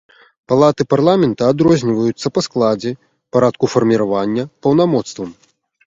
[0.51, 2.91] Палаты парламента адрозніваюцца па складзе,
[3.39, 5.29] парадку фарміравання, паўнамоцтвам.